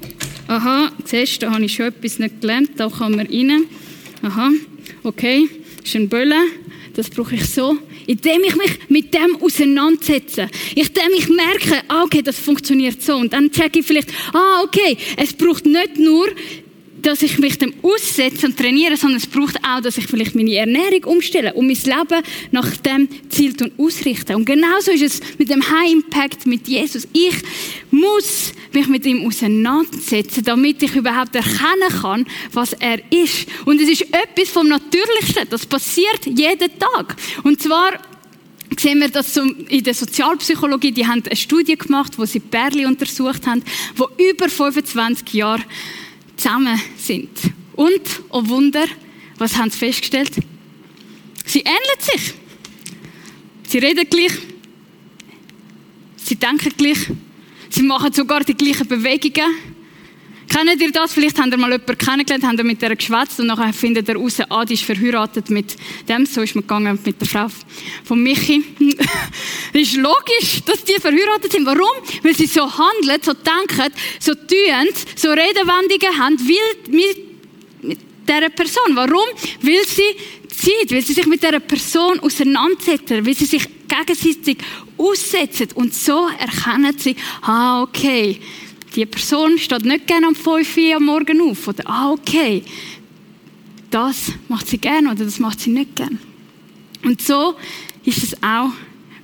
Aha, 0.46 0.92
siehst 1.04 1.42
du, 1.42 1.46
da 1.46 1.52
habe 1.52 1.64
ich 1.64 1.74
schon 1.74 1.86
etwas 1.86 2.18
nicht 2.18 2.40
gelernt, 2.40 2.70
da 2.76 2.88
kann 2.88 3.16
man 3.16 3.26
rein. 3.26 3.64
Aha, 4.22 4.50
okay, 5.02 5.48
das 5.78 5.88
ist 5.88 5.96
ein 5.96 6.08
Bölle, 6.08 6.36
das 6.94 7.08
brauche 7.10 7.34
ich 7.34 7.46
so. 7.46 7.76
Indem 8.06 8.44
ich 8.44 8.54
mich 8.56 8.78
mit 8.88 9.14
dem 9.14 9.36
auseinandersetze, 9.40 10.48
indem 10.74 11.12
ich 11.16 11.28
merke, 11.28 11.82
ah, 11.88 12.02
okay, 12.04 12.20
das 12.22 12.38
funktioniert 12.38 13.02
so. 13.02 13.16
Und 13.16 13.32
dann 13.32 13.50
checke 13.50 13.78
ich 13.78 13.86
vielleicht, 13.86 14.10
ah, 14.34 14.62
okay, 14.62 14.96
es 15.16 15.32
braucht 15.32 15.64
nicht 15.64 15.98
nur 15.98 16.28
dass 17.04 17.22
ich 17.22 17.38
mich 17.38 17.58
dem 17.58 17.74
aussetze 17.82 18.46
und 18.46 18.56
trainiere, 18.56 18.96
sondern 18.96 19.18
es 19.18 19.26
braucht 19.26 19.56
auch, 19.64 19.80
dass 19.80 19.98
ich 19.98 20.06
vielleicht 20.06 20.34
meine 20.34 20.54
Ernährung 20.54 21.04
umstelle 21.04 21.52
und 21.54 21.66
mein 21.66 21.76
Leben 21.76 22.22
nach 22.50 22.76
dem 22.78 23.08
zielt 23.28 23.60
und 23.62 23.78
ausrichte. 23.78 24.36
Und 24.36 24.46
genauso 24.46 24.90
ist 24.90 25.02
es 25.02 25.20
mit 25.38 25.50
dem 25.50 25.62
High 25.62 25.92
Impact 25.92 26.46
mit 26.46 26.66
Jesus. 26.66 27.06
Ich 27.12 27.34
muss 27.90 28.52
mich 28.72 28.88
mit 28.88 29.04
ihm 29.06 29.26
auseinandersetzen, 29.26 30.42
damit 30.44 30.82
ich 30.82 30.96
überhaupt 30.96 31.34
erkennen 31.34 32.00
kann, 32.00 32.26
was 32.52 32.72
er 32.72 33.00
ist. 33.12 33.46
Und 33.64 33.80
es 33.80 33.88
ist 33.88 34.02
etwas 34.02 34.48
vom 34.48 34.68
Natürlichsten. 34.68 35.48
Das 35.50 35.66
passiert 35.66 36.26
jeden 36.26 36.70
Tag. 36.78 37.16
Und 37.42 37.62
zwar 37.62 37.92
sehen 38.78 39.00
wir 39.00 39.08
das 39.08 39.36
in 39.36 39.84
der 39.84 39.94
Sozialpsychologie, 39.94 40.90
die 40.90 41.06
haben 41.06 41.22
eine 41.24 41.36
Studie 41.36 41.76
gemacht, 41.76 42.18
wo 42.18 42.24
sie 42.24 42.40
Perli 42.40 42.86
untersucht 42.86 43.46
haben, 43.46 43.62
wo 43.94 44.08
über 44.18 44.48
25 44.48 45.34
Jahre 45.34 45.62
zusammen 46.36 46.80
sind. 46.96 47.30
Und, 47.74 48.02
oh 48.30 48.46
Wunder, 48.46 48.86
was 49.38 49.56
haben 49.56 49.70
sie 49.70 49.78
festgestellt? 49.78 50.32
Sie 51.44 51.60
ähneln 51.60 52.00
sich. 52.00 52.34
Sie 53.68 53.78
reden 53.78 54.08
gleich. 54.08 54.32
Sie 56.16 56.36
denken 56.36 56.72
gleich. 56.76 57.10
Sie 57.68 57.82
machen 57.82 58.12
sogar 58.12 58.44
die 58.44 58.54
gleichen 58.54 58.86
Bewegungen. 58.86 59.73
Kennt 60.54 60.80
ihr 60.80 60.92
das? 60.92 61.12
Vielleicht 61.12 61.36
habt 61.36 61.50
ihr 61.50 61.58
mal 61.58 61.72
jemanden 61.72 61.98
kennengelernt, 61.98 62.44
habt 62.44 62.58
ihr 62.58 62.64
mit 62.64 62.80
der 62.80 62.94
geschwätzt 62.94 63.40
und 63.40 63.48
nachher 63.48 63.72
findet 63.72 64.08
ihr 64.08 64.14
raus, 64.14 64.36
ah, 64.48 64.64
die 64.64 64.74
ist 64.74 64.84
verheiratet 64.84 65.50
mit 65.50 65.74
dem. 66.08 66.26
So 66.26 66.42
ist 66.42 66.54
man 66.54 66.62
gegangen 66.62 66.96
mit 67.04 67.20
der 67.20 67.26
Frau 67.26 67.48
von 68.04 68.22
Michi. 68.22 68.62
Ist 69.72 69.96
logisch, 69.96 70.62
dass 70.64 70.84
die 70.84 70.94
verheiratet 71.00 71.50
sind. 71.50 71.66
Warum? 71.66 71.96
Weil 72.22 72.36
sie 72.36 72.46
so 72.46 72.62
handeln, 72.62 73.20
so 73.20 73.32
denken, 73.32 73.92
so 74.20 74.32
tun, 74.34 74.88
so 75.16 75.30
Redewendungen 75.30 76.18
haben, 76.18 76.38
wie 76.38 76.92
mit, 76.92 77.18
mit 77.82 77.98
dieser 78.28 78.50
Person. 78.50 78.94
Warum? 78.94 79.26
Weil 79.60 79.84
sie 79.84 80.14
Zeit, 80.48 80.92
weil 80.92 81.02
sie 81.02 81.14
sich 81.14 81.26
mit 81.26 81.42
dieser 81.42 81.58
Person 81.58 82.20
auseinandersetzen, 82.20 83.26
weil 83.26 83.34
sie 83.34 83.46
sich 83.46 83.66
gegenseitig 83.88 84.58
aussetzen 84.96 85.68
und 85.74 85.92
so 85.92 86.28
erkennen 86.38 86.96
sie, 86.96 87.16
ah, 87.42 87.82
okay, 87.82 88.38
die 88.94 89.06
Person 89.06 89.58
steht 89.58 89.84
nicht 89.84 90.06
gerne 90.06 90.28
um 90.28 90.34
5 90.34 90.76
Uhr 90.76 90.96
am 90.96 91.04
Morgen 91.04 91.40
auf. 91.40 91.68
Oder, 91.68 91.82
ah, 91.86 92.12
okay, 92.12 92.62
das 93.90 94.32
macht 94.48 94.68
sie 94.68 94.78
gerne 94.78 95.10
oder 95.10 95.24
das 95.24 95.38
macht 95.38 95.60
sie 95.60 95.70
nicht 95.70 95.96
gerne. 95.96 96.18
Und 97.02 97.20
so 97.20 97.54
ist 98.04 98.22
es 98.22 98.42
auch 98.42 98.70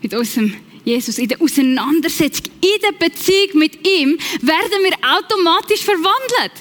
mit 0.02 0.14
unserem 0.14 0.54
Jesus. 0.84 1.18
In 1.18 1.28
der 1.28 1.40
Auseinandersetzung, 1.40 2.46
in 2.60 2.80
der 2.82 2.92
Beziehung 2.92 3.58
mit 3.58 3.86
ihm, 3.86 4.18
werden 4.40 4.82
wir 4.82 4.96
automatisch 5.16 5.82
verwandelt. 5.82 6.52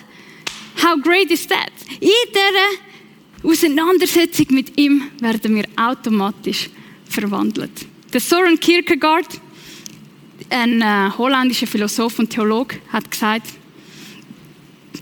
How 0.83 1.01
great 1.01 1.31
is 1.31 1.47
that? 1.47 1.71
In 1.99 2.09
dieser 2.29 3.49
Auseinandersetzung 3.49 4.47
mit 4.49 4.77
ihm 4.77 5.03
werden 5.19 5.55
wir 5.55 5.65
automatisch 5.75 6.69
verwandelt. 7.07 7.71
Der 8.13 8.19
Soren 8.19 8.59
Kierkegaard, 8.59 9.27
ein 10.49 10.81
äh, 10.81 11.11
holländischer 11.17 11.67
Philosoph 11.67 12.19
und 12.19 12.29
Theolog 12.29 12.75
hat 12.91 13.09
gesagt, 13.09 13.47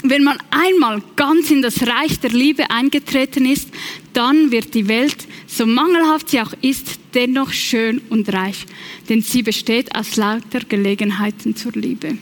wenn 0.03 0.23
man 0.23 0.37
einmal 0.51 1.01
ganz 1.15 1.49
in 1.49 1.61
das 1.61 1.85
Reich 1.85 2.19
der 2.19 2.29
Liebe 2.29 2.69
eingetreten 2.69 3.45
ist, 3.45 3.69
dann 4.13 4.51
wird 4.51 4.73
die 4.73 4.87
Welt, 4.87 5.27
so 5.47 5.65
mangelhaft 5.65 6.29
sie 6.29 6.41
auch 6.41 6.53
ist, 6.61 6.99
dennoch 7.13 7.51
schön 7.51 8.01
und 8.09 8.31
reich, 8.31 8.65
denn 9.09 9.21
sie 9.21 9.41
besteht 9.41 9.95
aus 9.95 10.15
lauter 10.15 10.59
Gelegenheiten 10.67 11.55
zur 11.55 11.71
Liebe. 11.73 12.17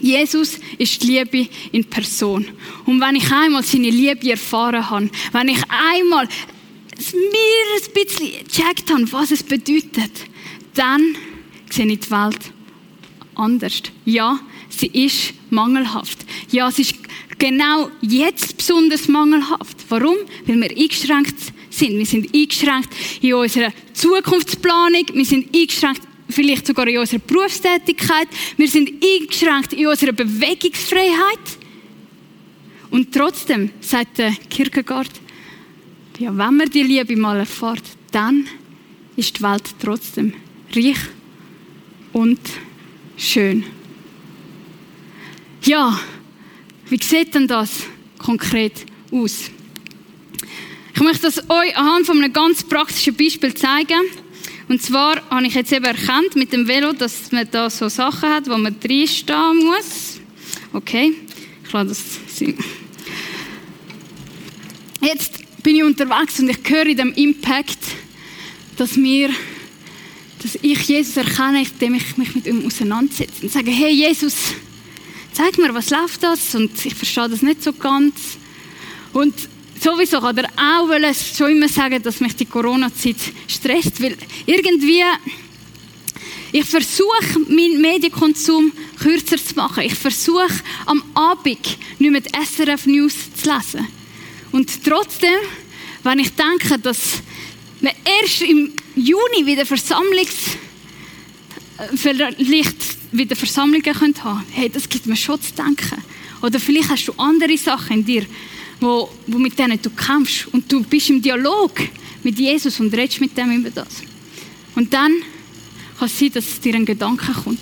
Jesus 0.00 0.58
ist 0.78 1.04
Liebe 1.04 1.46
in 1.72 1.84
Person. 1.84 2.46
Und 2.86 3.00
wenn 3.00 3.16
ich 3.16 3.30
einmal 3.30 3.62
seine 3.62 3.90
Liebe 3.90 4.30
erfahren 4.30 4.88
habe, 4.88 5.10
wenn 5.32 5.48
ich 5.48 5.62
einmal 5.68 6.26
mir 6.26 7.66
ein 7.76 7.92
bisschen 7.94 8.30
gecheckt 8.44 8.90
habe, 8.90 9.12
was 9.12 9.30
es 9.30 9.42
bedeutet, 9.42 10.26
dann 10.74 11.14
sehe 11.72 11.86
ich 11.86 12.00
die 12.00 12.10
Welt 12.10 12.52
anders. 13.34 13.82
Ja, 14.04 14.38
sie 14.68 14.86
ist 14.88 15.34
mangelhaft. 15.50 16.18
Ja, 16.50 16.70
sie 16.70 16.82
ist 16.82 16.94
genau 17.38 17.90
jetzt 18.00 18.56
besonders 18.56 19.08
mangelhaft. 19.08 19.78
Warum? 19.88 20.16
Weil 20.46 20.60
wir 20.60 20.70
eingeschränkt 20.70 21.36
sind. 21.70 21.98
Wir 21.98 22.06
sind 22.06 22.34
eingeschränkt 22.34 22.90
in 23.20 23.34
unserer 23.34 23.72
Zukunftsplanung. 23.92 25.06
Wir 25.12 25.24
sind 25.24 25.54
eingeschränkt 25.54 26.02
vielleicht 26.28 26.66
sogar 26.66 26.86
in 26.86 26.98
unserer 26.98 27.20
Berufstätigkeit. 27.20 28.28
Wir 28.56 28.68
sind 28.68 28.90
eingeschränkt 29.02 29.72
in 29.72 29.86
unserer 29.86 30.12
Bewegungsfreiheit. 30.12 31.58
Und 32.90 33.12
trotzdem, 33.12 33.70
sagt 33.80 34.18
der 34.18 34.32
Kierkegaard, 34.48 35.10
ja, 36.18 36.36
wenn 36.36 36.56
man 36.56 36.68
die 36.70 36.82
Liebe 36.82 37.16
mal 37.16 37.38
erfährt, 37.38 37.84
dann 38.10 38.46
ist 39.16 39.38
die 39.38 39.42
Welt 39.42 39.64
trotzdem 39.80 40.34
reich 40.74 40.98
und 42.12 42.38
schön. 43.16 43.64
Ja, 45.64 46.00
wie 46.88 47.02
sieht 47.02 47.34
denn 47.34 47.46
das 47.46 47.84
konkret 48.18 48.86
aus? 49.12 49.50
Ich 50.94 51.00
möchte 51.00 51.22
das 51.22 51.48
euch 51.48 51.76
anhand 51.76 52.06
von 52.06 52.22
einem 52.22 52.32
ganz 52.32 52.62
praktischen 52.62 53.14
Beispiel 53.14 53.54
zeigen. 53.54 54.00
Und 54.68 54.82
zwar 54.82 55.20
habe 55.30 55.46
ich 55.46 55.54
jetzt 55.54 55.72
eben 55.72 55.84
erkannt 55.84 56.36
mit 56.36 56.52
dem 56.52 56.68
Velo, 56.68 56.92
dass 56.92 57.32
man 57.32 57.48
da 57.50 57.68
so 57.70 57.88
Sachen 57.88 58.28
hat, 58.28 58.48
wo 58.48 58.56
man 58.56 58.76
reinstehen 58.84 59.64
muss. 59.64 60.20
Okay, 60.72 61.14
ich 61.64 61.72
lasse 61.72 61.88
das 61.88 62.38
sein. 62.38 62.54
Jetzt 65.00 65.62
bin 65.62 65.76
ich 65.76 65.82
unterwegs 65.82 66.38
und 66.38 66.50
ich 66.50 66.58
höre 66.68 66.86
in 66.86 66.96
dem 66.96 67.12
Impact, 67.14 67.78
dass 68.76 68.96
mir, 68.96 69.30
dass 70.42 70.58
ich 70.62 70.82
Jesus 70.82 71.16
erkenne, 71.16 71.62
indem 71.62 71.94
ich 71.94 72.16
mich 72.16 72.34
mit 72.34 72.46
ihm 72.46 72.64
auseinandersetze 72.66 73.42
und 73.42 73.52
sage, 73.52 73.70
hey 73.70 73.92
Jesus, 73.92 74.34
zeig 75.32 75.58
mir, 75.58 75.72
was 75.74 75.90
läuft 75.90 76.22
das? 76.22 76.54
Und 76.54 76.84
ich 76.84 76.94
verstehe 76.94 77.28
das 77.28 77.42
nicht 77.42 77.62
so 77.62 77.72
ganz. 77.72 78.14
Und 79.12 79.34
sowieso 79.82 80.20
kann 80.20 80.38
er 80.38 80.48
auch 80.56 81.14
schon 81.14 81.52
immer 81.52 81.68
sagen, 81.68 82.02
dass 82.02 82.20
mich 82.20 82.34
die 82.36 82.46
Corona-Zeit 82.46 83.16
stresst, 83.48 84.02
weil 84.02 84.16
irgendwie 84.46 85.02
ich 86.52 86.64
versuche, 86.64 87.38
meinen 87.48 87.80
Medienkonsum 87.80 88.72
kürzer 88.98 89.36
zu 89.36 89.54
machen. 89.54 89.84
Ich 89.84 89.94
versuche, 89.94 90.48
am 90.86 91.02
Abend 91.14 91.78
nicht 91.98 92.10
mehr 92.10 92.22
SRF 92.44 92.86
News 92.86 93.14
zu 93.40 93.52
lesen. 93.52 93.86
Und 94.50 94.82
trotzdem, 94.84 95.38
wenn 96.02 96.18
ich 96.18 96.30
denke, 96.30 96.78
dass 96.78 97.22
wir 97.80 97.92
erst 98.04 98.42
im 98.42 98.72
Juni 99.04 99.46
wieder 99.46 99.66
Versammlungs 99.66 100.56
äh, 101.78 101.96
vielleicht 101.96 102.76
wieder 103.12 103.34
Versammlungen 103.34 103.84
haben 103.86 104.14
können, 104.14 104.44
hey, 104.52 104.68
das 104.68 104.88
gibt 104.88 105.06
mir 105.06 105.16
schon 105.16 105.40
zu 105.40 105.52
denken. 105.54 106.02
Oder 106.42 106.60
vielleicht 106.60 106.90
hast 106.90 107.06
du 107.06 107.12
andere 107.16 107.56
Sachen 107.56 107.98
in 107.98 108.04
dir, 108.04 108.26
wo, 108.80 109.10
wo 109.26 109.38
mit 109.38 109.58
denen 109.58 109.80
du 109.80 109.90
kämpfst 109.90 110.46
und 110.52 110.70
du 110.70 110.82
bist 110.82 111.10
im 111.10 111.20
Dialog 111.20 111.72
mit 112.22 112.38
Jesus 112.38 112.80
und 112.80 112.94
redest 112.94 113.20
mit 113.20 113.36
dem 113.36 113.50
über 113.52 113.70
das. 113.70 114.02
Und 114.74 114.92
dann 114.92 115.12
kann 115.98 116.06
es 116.06 116.18
sein, 116.18 116.32
dass 116.32 116.60
dir 116.60 116.74
ein 116.74 116.86
Gedanke 116.86 117.32
kommt. 117.32 117.60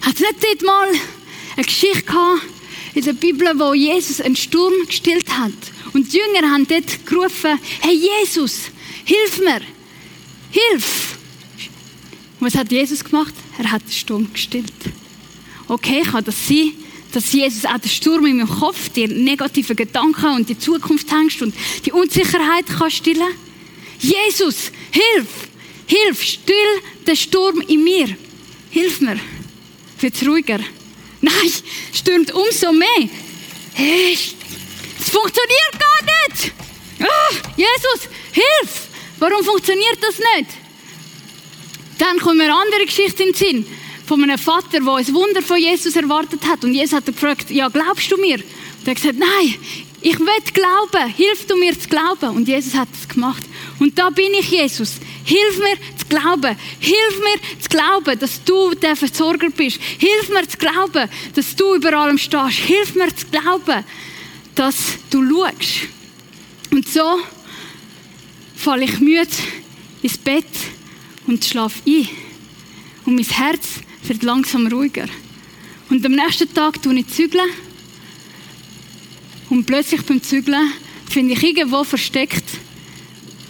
Hat 0.00 0.14
es 0.14 0.20
nicht 0.20 0.42
dort 0.42 0.62
mal 0.62 0.88
eine 1.56 1.64
Geschichte 1.64 2.02
gehabt 2.02 2.42
in 2.94 3.04
der 3.04 3.12
Bibel, 3.12 3.52
wo 3.56 3.74
Jesus 3.74 4.20
einen 4.20 4.36
Sturm 4.36 4.72
gestillt 4.86 5.28
hat? 5.30 5.52
Und 5.92 6.12
die 6.12 6.16
Jünger 6.16 6.50
haben 6.50 6.66
dort 6.66 7.06
gerufen, 7.06 7.58
hey 7.80 7.94
Jesus, 7.94 8.71
hilf 9.04 9.38
mir, 9.38 9.60
hilf. 10.50 11.16
Was 12.40 12.54
hat 12.54 12.72
Jesus 12.72 13.04
gemacht? 13.04 13.34
Er 13.58 13.70
hat 13.70 13.82
den 13.82 13.92
Sturm 13.92 14.32
gestillt. 14.32 14.72
Okay, 15.68 16.02
kann 16.02 16.24
das 16.24 16.48
sein, 16.48 16.72
dass 17.12 17.32
Jesus 17.32 17.64
auch 17.64 17.78
den 17.78 17.90
Sturm 17.90 18.26
in 18.26 18.38
meinem 18.38 18.48
Kopf, 18.48 18.88
die 18.88 19.06
negativen 19.06 19.76
Gedanken 19.76 20.34
und 20.34 20.48
die 20.48 20.58
Zukunft 20.58 21.06
und 21.40 21.54
die 21.84 21.92
Unsicherheit 21.92 22.66
kann 22.66 22.90
stillen? 22.90 23.34
Jesus, 24.00 24.72
hilf! 24.90 25.28
Hilf! 25.86 26.22
Still 26.22 26.82
den 27.06 27.16
Sturm 27.16 27.60
in 27.60 27.84
mir! 27.84 28.16
Hilf 28.70 29.00
mir! 29.00 29.20
Wird's 30.00 30.26
ruhiger? 30.26 30.58
Nein, 31.20 31.52
stürmt 31.92 32.32
umso 32.32 32.72
mehr. 32.72 33.08
Hey, 33.74 34.14
es 34.14 35.08
funktioniert 35.10 35.78
gar 35.78 36.28
nicht! 36.28 36.52
Ah, 36.98 37.34
Jesus, 37.56 38.08
hilf! 38.32 38.81
Warum 39.22 39.44
funktioniert 39.44 39.98
das 40.00 40.18
nicht? 40.18 40.50
Dann 41.96 42.18
kommen 42.18 42.38
mir 42.38 42.52
andere 42.52 42.84
Geschichten 42.84 43.22
in 43.22 43.28
den 43.28 43.34
Sinn 43.36 43.66
von 44.04 44.20
einem 44.20 44.36
Vater, 44.36 44.80
der 44.80 44.94
ein 44.94 45.14
Wunder 45.14 45.40
von 45.42 45.58
Jesus 45.58 45.94
erwartet 45.94 46.40
hat. 46.44 46.64
Und 46.64 46.74
Jesus 46.74 46.92
hat 46.92 47.06
gefragt, 47.06 47.48
ja, 47.48 47.68
glaubst 47.68 48.10
du 48.10 48.16
mir? 48.16 48.38
Und 48.38 48.84
er 48.84 48.90
hat 48.90 48.96
gesagt, 48.96 49.20
nein, 49.20 49.54
ich 50.00 50.18
will 50.18 50.26
glauben. 50.52 51.14
Hilf 51.14 51.46
du 51.46 51.54
mir 51.54 51.78
zu 51.78 51.88
glauben? 51.88 52.36
Und 52.36 52.48
Jesus 52.48 52.74
hat 52.74 52.88
es 52.92 53.06
gemacht. 53.06 53.44
Und 53.78 53.96
da 53.96 54.10
bin 54.10 54.34
ich, 54.40 54.50
Jesus. 54.50 54.94
Hilf 55.24 55.56
mir 55.56 55.76
zu 55.96 56.06
glauben. 56.08 56.56
Hilf 56.80 57.20
mir 57.20 57.60
zu 57.60 57.68
glauben, 57.68 58.18
dass 58.18 58.42
du 58.42 58.74
der 58.74 58.96
Versorger 58.96 59.50
bist. 59.50 59.80
Hilf 59.98 60.30
mir 60.30 60.48
zu 60.48 60.58
glauben, 60.58 61.08
dass 61.36 61.54
du 61.54 61.76
über 61.76 61.96
allem 61.96 62.18
stehst. 62.18 62.58
Hilf 62.58 62.96
mir 62.96 63.14
zu 63.14 63.26
glauben, 63.26 63.84
dass 64.56 64.98
du 65.10 65.22
schaust. 65.30 65.86
Und 66.72 66.88
so 66.88 67.20
falle 68.62 68.84
ich 68.84 69.00
müde 69.00 69.26
ins 70.02 70.16
Bett 70.16 70.46
und 71.26 71.44
schlafe 71.44 71.82
ein. 71.84 72.08
Und 73.04 73.16
mein 73.16 73.24
Herz 73.24 73.80
wird 74.06 74.22
langsam 74.22 74.68
ruhiger. 74.68 75.08
Und 75.90 76.06
am 76.06 76.12
nächsten 76.12 76.52
Tag 76.54 76.80
tue 76.80 76.94
ich 76.94 77.08
zügeln. 77.08 77.50
Und 79.50 79.66
plötzlich 79.66 80.02
beim 80.02 80.22
Zügeln 80.22 80.72
finde 81.10 81.34
ich 81.34 81.42
irgendwo 81.42 81.82
versteckt 81.82 82.44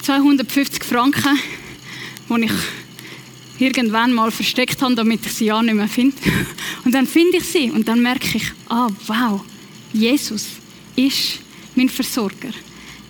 250 0.02 0.82
Franken, 0.82 1.38
die 2.30 2.44
ich 2.44 3.60
irgendwann 3.60 4.14
mal 4.14 4.30
versteckt 4.30 4.80
habe, 4.80 4.94
damit 4.94 5.26
ich 5.26 5.32
sie 5.32 5.44
ja 5.44 5.62
nicht 5.62 5.74
mehr 5.74 5.88
finde. 5.88 6.16
Und 6.84 6.94
dann 6.94 7.06
finde 7.06 7.36
ich 7.36 7.44
sie 7.44 7.70
und 7.70 7.86
dann 7.86 8.02
merke 8.02 8.36
ich, 8.36 8.50
ah, 8.68 8.88
wow, 9.06 9.40
Jesus 9.92 10.48
ist 10.96 11.38
mein 11.76 11.88
Versorger. 11.88 12.50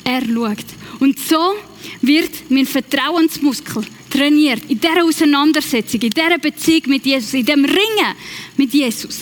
Er 0.05 0.23
schaut. 0.27 0.65
Und 1.01 1.19
so 1.19 1.55
wird 2.01 2.51
mein 2.51 2.67
Vertrauensmuskel 2.67 3.85
trainiert 4.11 4.63
in 4.69 4.79
dieser 4.79 5.05
Auseinandersetzung, 5.05 6.01
in 6.01 6.11
dieser 6.11 6.39
Beziehung 6.39 6.83
mit 6.87 7.07
Jesus, 7.07 7.35
in 7.35 7.45
dem 7.45 7.65
Ringen 7.65 8.15
mit 8.57 8.73
Jesus. 8.75 9.19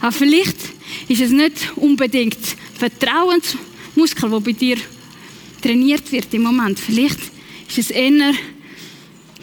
Aber 0.00 0.12
vielleicht 0.12 0.56
ist 1.08 1.20
es 1.20 1.30
nicht 1.30 1.72
unbedingt 1.76 2.38
Vertrauensmuskel, 2.74 4.30
der 4.30 4.40
bei 4.40 4.52
dir 4.52 4.76
trainiert 5.60 6.10
wird 6.10 6.32
im 6.32 6.42
Moment. 6.42 6.80
Vielleicht 6.80 7.20
ist 7.68 7.78
es 7.78 7.90
eher 7.90 8.32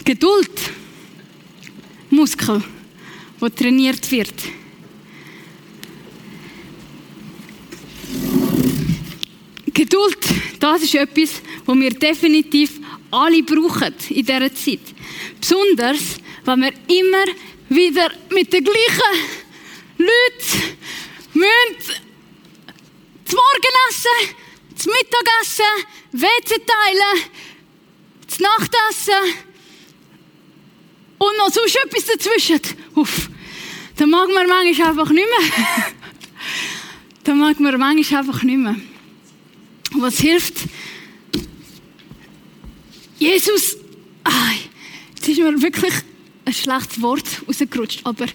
Geduldmuskel, 0.03 2.63
der 3.39 3.55
trainiert 3.55 4.11
wird. 4.11 4.33
Geduld, 9.77 10.17
das 10.59 10.81
ist 10.81 10.95
etwas, 10.95 11.39
was 11.67 11.77
wir 11.77 11.91
definitiv 11.91 12.79
alle 13.11 13.43
brauchen 13.43 13.93
in 14.09 14.25
dieser 14.25 14.51
Zeit. 14.55 14.79
Besonders, 15.39 16.17
wenn 16.45 16.61
wir 16.61 16.73
immer 16.87 17.25
wieder 17.69 18.09
mit 18.31 18.51
den 18.51 18.63
gleichen 18.63 19.17
Leuten 19.99 20.77
müssen 21.33 22.01
zum 23.25 23.37
Morgenessen, 23.37 24.35
zum 24.75 24.93
Mittagessen, 24.93 25.85
WC 26.11 26.55
teilen, 26.65 27.31
zum 28.25 28.45
Nachtessen 28.45 29.35
und 31.19 31.37
noch 31.37 31.51
sonst 31.51 31.77
etwas 31.85 32.05
dazwischen. 32.05 32.61
Uff, 32.95 33.29
da 33.95 34.07
mag 34.07 34.27
man 34.33 34.47
manchmal 34.47 34.89
einfach 34.89 35.11
nicht 35.11 35.27
mehr. 35.27 35.65
da 37.23 37.35
mag 37.35 37.59
man 37.59 37.77
manchmal 37.77 38.21
einfach 38.21 38.41
nicht 38.41 38.57
mehr. 38.57 38.75
Was 39.93 40.19
hilft, 40.19 40.55
Jesus, 43.19 43.77
ah, 44.23 44.51
jetzt 45.15 45.27
ist 45.27 45.39
mir 45.39 45.61
wirklich 45.61 45.93
ein 46.45 46.53
schlechtes 46.53 47.01
Wort 47.01 47.25
rausgerutscht, 47.47 48.01
aber 48.03 48.27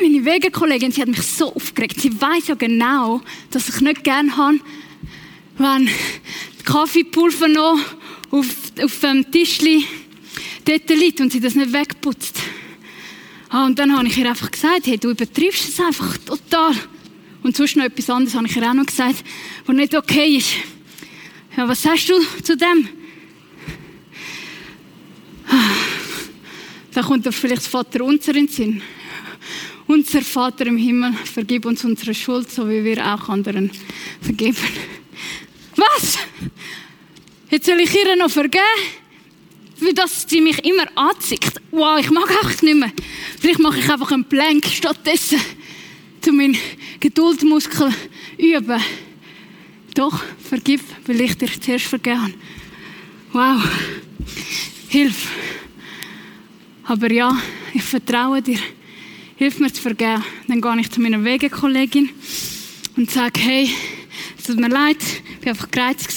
meine 0.00 0.24
Wegekollegin, 0.24 0.92
sie 0.92 1.02
hat 1.02 1.08
mich 1.08 1.22
so 1.22 1.54
aufgeregt. 1.54 2.00
Sie 2.00 2.20
weiß 2.20 2.48
ja 2.48 2.54
genau, 2.54 3.20
dass 3.50 3.68
ich 3.68 3.80
nicht 3.80 4.04
gerne 4.04 4.36
habe, 4.36 4.58
wenn 5.58 5.88
Kaffeepulver 6.64 7.48
noch 7.48 7.78
auf, 8.30 8.46
auf 8.82 9.00
dem 9.00 9.30
Tischli 9.30 9.84
dort 10.64 10.88
liegt 10.90 11.20
und 11.20 11.32
sie 11.32 11.40
das 11.40 11.54
nicht 11.54 11.72
wegputzt. 11.72 12.38
Ah, 13.48 13.66
und 13.66 13.78
dann 13.78 13.96
habe 13.96 14.06
ich 14.06 14.18
ihr 14.18 14.28
einfach 14.28 14.50
gesagt, 14.50 14.86
hey, 14.86 14.98
du 14.98 15.10
übertriffst 15.10 15.68
es 15.68 15.80
einfach 15.80 16.16
total. 16.18 16.74
Und 17.42 17.56
sonst 17.56 17.76
noch 17.76 17.84
etwas 17.84 18.10
anderes 18.10 18.34
habe 18.34 18.46
ich 18.46 18.56
ihr 18.56 18.68
auch 18.68 18.74
noch 18.74 18.86
gesagt, 18.86 19.24
was 19.64 19.76
nicht 19.76 19.94
okay 19.94 20.36
ist. 20.36 20.48
Ja, 21.56 21.68
was 21.68 21.82
sagst 21.82 22.08
du 22.08 22.20
zu 22.42 22.56
dem? 22.56 22.88
Da 26.92 27.02
kommt 27.02 27.32
vielleicht 27.32 27.62
das 27.62 27.66
Vater 27.66 28.04
unser 28.04 28.34
in 28.34 28.46
den 28.46 28.48
Sinn. 28.48 28.82
Unser 29.86 30.20
Vater 30.22 30.66
im 30.66 30.76
Himmel, 30.76 31.12
vergib 31.24 31.64
uns 31.64 31.84
unsere 31.84 32.12
Schuld, 32.12 32.50
so 32.50 32.68
wie 32.68 32.84
wir 32.84 33.04
auch 33.06 33.28
anderen 33.28 33.70
vergeben. 34.20 34.56
Was? 35.76 36.18
Jetzt 37.50 37.66
soll 37.66 37.80
ich 37.80 37.94
ihr 37.94 38.16
noch 38.16 38.30
vergeben? 38.30 38.64
Weil 39.80 39.94
das 39.94 40.26
sie 40.28 40.40
mich 40.40 40.64
immer 40.64 40.86
anzieht. 40.96 41.52
Wow, 41.70 41.98
ich 42.00 42.10
mag 42.10 42.28
einfach 42.28 42.62
nicht 42.62 42.74
mehr. 42.74 42.92
Vielleicht 43.40 43.60
mache 43.60 43.78
ich 43.78 43.88
einfach 43.88 44.10
einen 44.10 44.24
Plank 44.24 44.66
stattdessen, 44.66 45.40
um 46.26 46.36
meinen 46.36 46.58
Geduldmuskel 47.00 47.94
üben. 48.36 48.82
Doch, 49.98 50.22
vergib, 50.38 50.80
weil 51.06 51.20
ich 51.22 51.36
dir 51.36 51.48
zuerst 51.60 51.86
vergeben 51.86 52.32
Wow. 53.32 53.60
Hilf. 54.90 55.28
Aber 56.84 57.10
ja, 57.10 57.36
ich 57.74 57.82
vertraue 57.82 58.40
dir. 58.40 58.60
Hilf 59.34 59.58
mir 59.58 59.72
zu 59.72 59.82
vergeben. 59.82 60.22
Dann 60.46 60.60
gehe 60.60 60.80
ich 60.82 60.90
zu 60.92 61.00
meiner 61.00 61.24
Wegekollegin 61.24 62.10
und 62.96 63.10
sage, 63.10 63.40
hey, 63.40 63.70
es 64.38 64.44
tut 64.44 64.60
mir 64.60 64.68
leid, 64.68 64.98
ich 65.40 65.46
war 65.46 65.54
einfach 65.54 65.68
gereizt. 65.68 66.16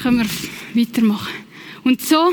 können 0.00 0.18
wir 0.20 0.80
weitermachen. 0.86 1.32
Und 1.82 2.00
so, 2.00 2.32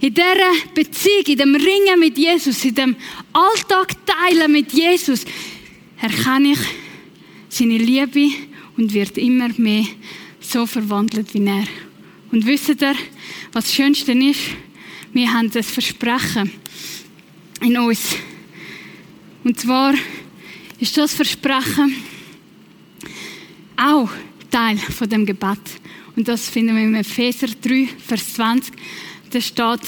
in 0.00 0.14
dieser 0.14 0.52
Beziehung, 0.74 1.26
in 1.26 1.36
dem 1.36 1.54
Ringen 1.54 2.00
mit 2.00 2.16
Jesus, 2.16 2.64
in 2.64 2.74
dem 2.74 2.96
Alltag 3.34 3.94
teilen 4.06 4.50
mit 4.50 4.72
Jesus, 4.72 5.26
erkenne 6.00 6.52
ich 6.52 6.58
seine 7.50 7.76
Liebe 7.76 8.47
und 8.78 8.94
wird 8.94 9.18
immer 9.18 9.50
mehr 9.58 9.84
so 10.40 10.64
verwandelt 10.64 11.34
wie 11.34 11.44
er. 11.44 11.64
Und 12.30 12.46
wisst 12.46 12.68
ihr, 12.68 12.94
was 13.52 13.64
das 13.64 13.74
Schönste 13.74 14.12
ist? 14.12 14.40
Wir 15.12 15.32
haben 15.32 15.50
das 15.50 15.70
Versprechen 15.70 16.52
in 17.60 17.76
uns. 17.76 18.16
Und 19.42 19.58
zwar 19.58 19.94
ist 20.78 20.96
das 20.96 21.12
Versprechen 21.12 21.96
auch 23.76 24.08
Teil 24.50 24.78
von 24.78 25.08
dem 25.08 25.26
Gebet. 25.26 25.58
Und 26.14 26.28
das 26.28 26.48
finden 26.48 26.76
wir 26.76 26.84
im 26.84 26.94
Epheser 26.94 27.48
3, 27.48 27.88
Vers 27.98 28.34
20. 28.34 28.74
Da 29.30 29.40
steht, 29.40 29.80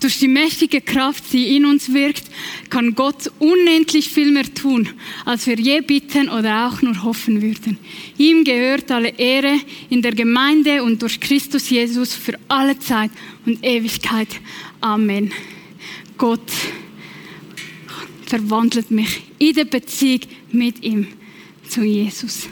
durch 0.00 0.18
die 0.18 0.28
mächtige 0.28 0.80
Kraft, 0.80 1.24
die 1.32 1.56
in 1.56 1.64
uns 1.64 1.92
wirkt, 1.92 2.24
kann 2.70 2.94
Gott 2.94 3.30
unendlich 3.38 4.08
viel 4.08 4.30
mehr 4.30 4.52
tun, 4.54 4.88
als 5.24 5.46
wir 5.46 5.58
je 5.58 5.80
bitten 5.80 6.28
oder 6.28 6.68
auch 6.68 6.82
nur 6.82 7.02
hoffen 7.02 7.42
würden. 7.42 7.78
Ihm 8.16 8.44
gehört 8.44 8.90
alle 8.90 9.10
Ehre 9.10 9.58
in 9.90 10.02
der 10.02 10.12
Gemeinde 10.12 10.82
und 10.82 11.02
durch 11.02 11.20
Christus 11.20 11.70
Jesus 11.70 12.14
für 12.14 12.38
alle 12.48 12.78
Zeit 12.78 13.10
und 13.46 13.64
Ewigkeit. 13.64 14.28
Amen. 14.80 15.32
Gott 16.16 16.50
verwandelt 18.26 18.90
mich 18.90 19.22
in 19.38 19.54
der 19.54 19.64
Beziehung 19.64 20.20
mit 20.52 20.82
ihm 20.82 21.08
zu 21.68 21.82
Jesus. 21.82 22.48